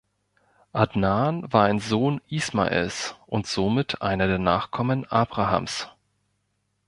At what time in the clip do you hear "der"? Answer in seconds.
4.25-4.39